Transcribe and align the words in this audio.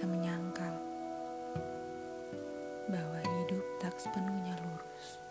bisa 0.00 0.06
menyangkal 0.10 0.74
bahwa 2.90 3.22
hidup 3.22 3.62
tak 3.78 3.94
sepenuhnya 3.94 4.58
lurus. 4.58 5.22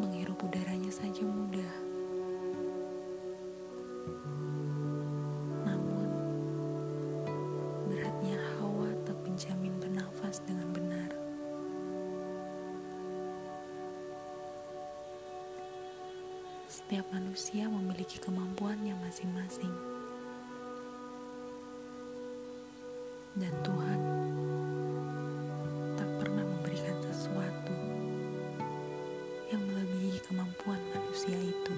Menghirup 0.00 0.40
udaranya 0.40 0.88
saja 0.88 1.24
mudah. 1.28 1.74
Namun, 5.68 6.08
beratnya 7.92 8.40
hawa 8.56 8.92
tak 9.04 9.20
menjamin 9.28 9.76
bernafas 9.76 10.40
dengan 10.48 10.72
benar. 10.72 11.10
Setiap 16.64 17.04
manusia 17.12 17.68
memiliki 17.68 18.16
kemampuannya 18.20 18.96
masing-masing. 19.04 19.75
Dan 23.36 23.52
Tuhan 23.60 24.00
tak 26.00 26.08
pernah 26.16 26.40
memberikan 26.40 26.96
sesuatu 27.04 27.76
yang 29.52 29.60
melebihi 29.60 30.24
kemampuan 30.24 30.80
manusia 30.96 31.36
itu. 31.36 31.76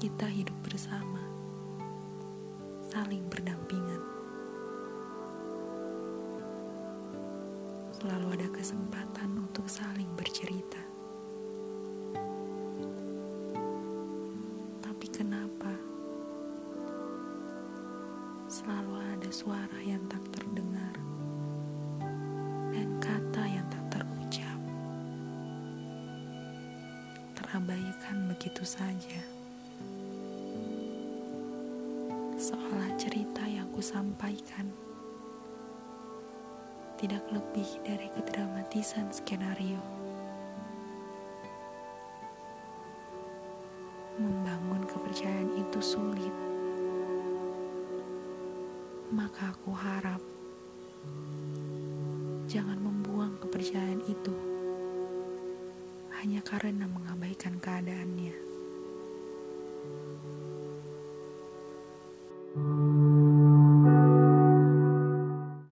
Kita 0.00 0.26
hidup 0.26 0.56
bersama, 0.66 1.22
saling 2.88 3.22
berdampingan. 3.30 4.02
Selalu 7.94 8.26
ada 8.32 8.48
kesempatan 8.48 9.38
untuk 9.38 9.68
saling 9.68 10.08
bercerita. 10.16 10.80
Tapi 14.80 15.06
kenapa 15.12 15.59
selalu 18.50 18.98
ada 19.14 19.30
suara 19.30 19.78
yang 19.86 20.02
tak 20.10 20.26
terdengar 20.34 20.90
dan 22.74 22.88
kata 22.98 23.46
yang 23.46 23.62
tak 23.70 23.84
terucap? 23.94 24.58
Terabaikan 27.38 28.26
begitu 28.26 28.66
saja. 28.66 29.22
Seolah 32.34 32.90
cerita 32.98 33.46
yang 33.46 33.70
kusampaikan 33.70 34.66
tidak 36.98 37.22
lebih 37.30 37.70
dari 37.86 38.10
kedramatisan 38.18 39.14
skenario. 39.14 39.78
Membangun 44.18 44.82
kepercayaan 44.90 45.54
itu 45.54 45.78
sulit. 45.78 46.49
Maka 49.10 49.50
aku 49.50 49.74
harap 49.74 50.22
jangan 52.46 52.78
membuang 52.78 53.42
kepercayaan 53.42 54.06
itu 54.06 54.34
hanya 56.14 56.38
karena 56.46 56.86
mengabaikan 56.86 57.58
keadaannya. 57.58 58.49